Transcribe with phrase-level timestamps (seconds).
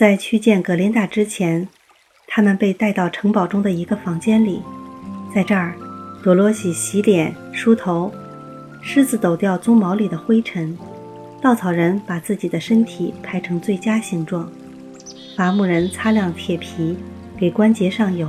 [0.00, 1.68] 在去见格琳达之前，
[2.26, 4.62] 他们被带到城堡中的一个房间里，
[5.34, 5.74] 在这儿，
[6.22, 8.10] 多罗西洗脸、梳头，
[8.80, 10.74] 狮子抖掉鬃毛里的灰尘，
[11.42, 14.50] 稻草人把自己的身体排成最佳形状，
[15.36, 16.96] 伐木人擦亮铁皮，
[17.36, 18.26] 给关节上油。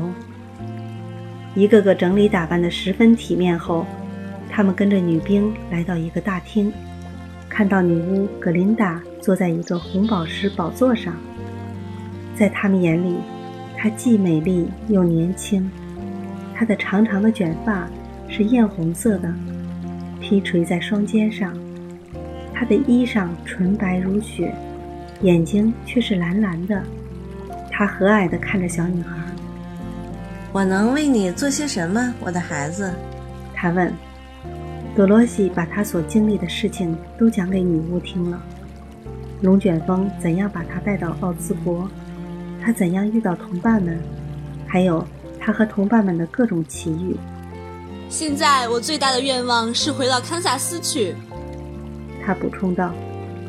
[1.56, 3.86] 一个个整理打扮得十分体面后，
[4.50, 6.70] 他们跟着女兵来到一个大厅，
[7.48, 11.16] 看到女巫格琳达坐在一个红宝石宝座上。
[12.38, 13.18] 在他们眼里，
[13.78, 15.70] 她既美丽又年轻。
[16.56, 17.88] 她的长长的卷发
[18.28, 19.34] 是艳红色的，
[20.20, 21.54] 披垂在双肩上。
[22.54, 24.54] 她的衣裳纯白如雪，
[25.22, 26.82] 眼睛却是蓝蓝的。
[27.72, 29.18] 她和蔼地看着小女孩。
[30.54, 32.94] 我能为你做些什么，我的孩子？
[33.54, 33.92] 她问。
[34.94, 38.42] 多罗西把她所经历的事情都讲给女巫听了。
[39.42, 41.90] 龙卷风怎样把她带到奥兹国？
[42.64, 44.00] 他怎样遇到同伴们？
[44.68, 45.06] 还有
[45.40, 47.16] 他和同伴们的各种奇遇。
[48.10, 51.16] 现在我最大的愿望是回到堪萨斯去。
[52.26, 52.94] 他补充道。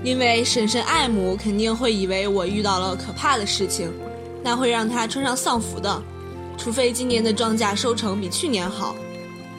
[0.05, 3.89] 因为婶婶艾姆肯定会以为我遇到了可怕的事情，
[4.43, 6.03] 那会让她穿上丧服的。
[6.59, 8.97] 除非今年的庄稼收成比去年好，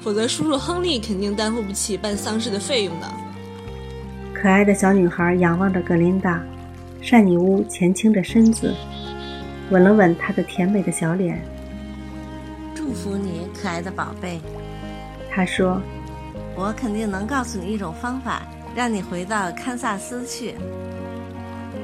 [0.01, 3.09] 否则叔叔亨利肯定担负不起办丧事的费用的。
[4.33, 6.43] 可爱的小女孩仰望着格琳达，
[6.99, 8.75] 善女巫前倾着身子，
[9.73, 11.43] 吻了吻她的甜美的小脸。
[12.75, 14.39] 祝福你，可爱的宝贝。
[15.31, 15.81] 他说
[16.55, 18.43] ：“我肯定能告诉你一种方法，
[18.75, 20.53] 让你回到堪萨斯去。”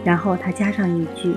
[0.05, 1.35] 然后他加上一句：“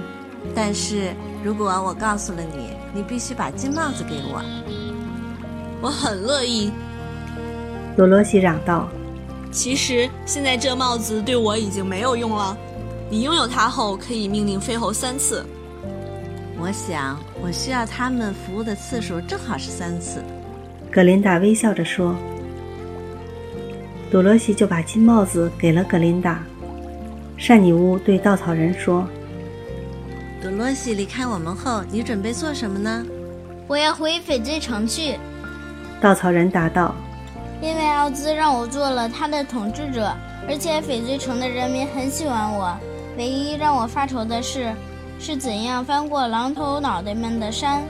[0.54, 1.12] 但是。”
[1.44, 4.40] 如果我告诉了你，你必须把金帽子给我。
[5.80, 6.70] 我很乐意。
[7.96, 8.88] 多罗西嚷道
[9.50, 12.56] ：“其实现在这帽子对我已经没有用了。
[13.10, 15.44] 你拥有它后，可以命令飞猴三次。
[16.62, 20.22] 我想，我需要他们服务的次数正好是三次。”
[20.92, 22.14] 格琳达微笑着说。
[24.12, 26.40] 多罗西就把金帽子给了格琳达。
[27.36, 29.04] 善女巫对稻草人说。
[30.40, 33.04] 多罗西离开我们后，你准备做什么呢？
[33.66, 35.18] 我要回翡翠城去。
[36.00, 36.94] 稻草人答道
[37.60, 40.14] ：“因为奥兹让我做了他的统治者，
[40.48, 42.76] 而且翡翠城的人民很喜欢我。
[43.16, 44.72] 唯一让我发愁的是，
[45.24, 47.80] 是怎样翻过狼头脑袋们的山。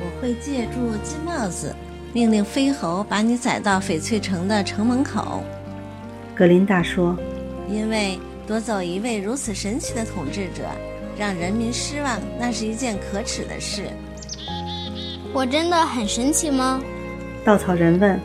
[0.00, 1.72] 我会借助金帽子，
[2.12, 5.44] 命令飞猴把你载到翡翠城的城门口。”
[6.34, 7.16] 格林达说
[7.70, 8.18] ：“因为
[8.48, 10.64] 夺走一位如此神奇的统治者。”
[11.16, 13.90] 让人民失望，那是一件可耻的事。
[15.32, 16.80] 我真的很神奇吗？
[17.44, 18.20] 稻草人问。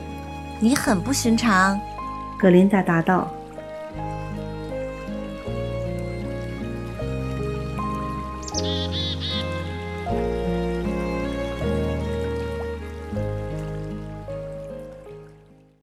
[0.60, 1.80] 你很不寻常，
[2.40, 3.32] 格林达答道。